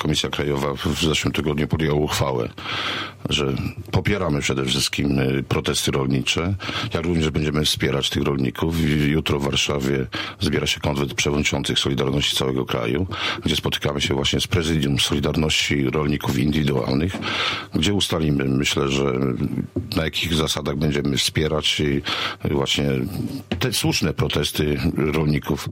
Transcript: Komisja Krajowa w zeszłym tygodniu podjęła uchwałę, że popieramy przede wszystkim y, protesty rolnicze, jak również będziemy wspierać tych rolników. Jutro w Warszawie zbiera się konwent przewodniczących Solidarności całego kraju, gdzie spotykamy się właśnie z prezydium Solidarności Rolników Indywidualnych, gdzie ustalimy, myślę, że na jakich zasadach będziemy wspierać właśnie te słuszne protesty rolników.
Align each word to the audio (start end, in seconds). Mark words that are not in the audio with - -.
Komisja 0.00 0.30
Krajowa 0.30 0.74
w 0.74 1.02
zeszłym 1.02 1.32
tygodniu 1.32 1.68
podjęła 1.68 2.00
uchwałę, 2.00 2.48
że 3.28 3.54
popieramy 3.90 4.40
przede 4.40 4.64
wszystkim 4.64 5.18
y, 5.18 5.42
protesty 5.42 5.90
rolnicze, 5.90 6.54
jak 6.94 7.04
również 7.04 7.30
będziemy 7.30 7.64
wspierać 7.64 8.10
tych 8.10 8.22
rolników. 8.22 8.74
Jutro 9.06 9.38
w 9.40 9.44
Warszawie 9.44 10.06
zbiera 10.40 10.66
się 10.66 10.80
konwent 10.80 11.14
przewodniczących 11.14 11.78
Solidarności 11.78 12.36
całego 12.36 12.64
kraju, 12.64 13.06
gdzie 13.44 13.56
spotykamy 13.56 14.00
się 14.00 14.14
właśnie 14.14 14.40
z 14.40 14.46
prezydium 14.46 14.98
Solidarności 14.98 15.90
Rolników 15.90 16.38
Indywidualnych, 16.38 17.16
gdzie 17.74 17.94
ustalimy, 17.94 18.44
myślę, 18.44 18.88
że 18.88 19.12
na 19.96 20.04
jakich 20.04 20.34
zasadach 20.34 20.76
będziemy 20.76 21.16
wspierać 21.16 21.82
właśnie 22.50 22.88
te 23.58 23.72
słuszne 23.72 24.14
protesty 24.14 24.80
rolników. 24.96 25.68